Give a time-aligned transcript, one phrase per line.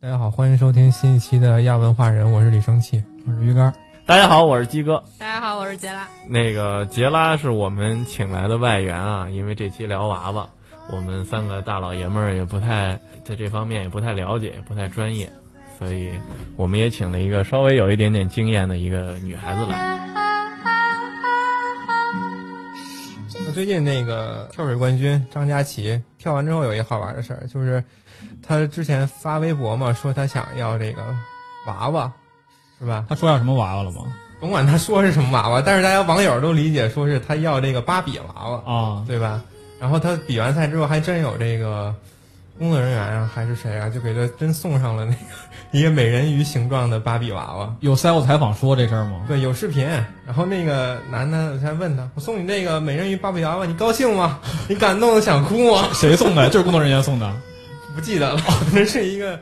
[0.00, 3.74] 大家好，欢迎收听新一期的亚文化人，我是李生气，我是鱼竿。
[4.06, 5.02] 大家好，我是鸡哥。
[5.18, 6.06] 大家好，我是杰拉。
[6.28, 10.48] 那个杰拉是我们请来的外援啊，因为这期聊娃娃，
[10.92, 15.28] 我们三个大老爷们儿也不太在这方面也不太了解，也不太专业，
[15.80, 16.12] 所以
[16.54, 19.98] 我们也请了一个稍微有一点点经验的一个女孩子来。
[23.58, 27.82] 最近那个跳水冠军张佳琪跳完之后有一好玩的事儿，就是
[28.40, 31.02] 他之前发微博嘛，说他想要这个
[31.66, 32.12] 娃娃，
[32.78, 33.04] 是吧？
[33.08, 34.02] 他说要什么娃娃了吗？
[34.40, 39.42] 甭管他说是什么娃娃，但是大家网友都理解说是他要这个芭比娃娃啊，对吧？
[39.80, 41.92] 然后他比完赛之后还真有这个
[42.58, 45.18] 工作人员啊，还是谁啊，就给他真送上了那个
[45.70, 47.72] 一个美人鱼形状的芭比娃娃。
[47.80, 49.22] 有赛后采访说这事儿吗？
[49.28, 49.86] 对，有视频。
[50.26, 54.40] 然后那个男的还问他：“我送你那个美人鱼芭比娃娃，你高兴吗？
[54.68, 56.48] 你感动的想哭吗？”谁送的？
[56.50, 57.32] 就是工作人员送的。
[57.94, 59.40] 不记得了，反正是一个